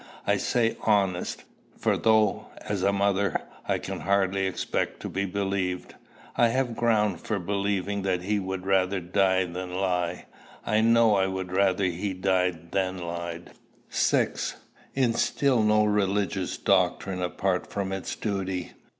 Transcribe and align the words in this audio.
I 0.25 0.37
say 0.37 0.77
honest; 0.81 1.43
for 1.77 1.95
though, 1.95 2.47
as 2.67 2.81
a 2.81 2.91
mother, 2.91 3.39
I 3.67 3.77
can 3.77 3.99
hardly 3.99 4.47
expect 4.47 4.99
to 5.01 5.09
be 5.09 5.25
believed, 5.25 5.93
I 6.35 6.47
have 6.47 6.75
ground 6.75 7.19
for 7.21 7.37
believing 7.37 8.01
that 8.01 8.23
he 8.23 8.39
would 8.39 8.65
rather 8.65 8.99
die 8.99 9.45
than 9.45 9.71
lie. 9.75 10.25
I 10.65 10.81
know 10.81 11.13
I 11.13 11.27
would 11.27 11.51
rather 11.51 11.85
he 11.85 12.13
died 12.13 12.71
than 12.71 12.97
lied. 12.97 13.51
6. 13.91 14.55
Instil 14.95 15.61
no 15.61 15.85
religious 15.85 16.57
doctrine 16.57 17.21
apart 17.21 17.67
from 17.67 17.91
its 17.91 18.15
duty. 18.15 18.71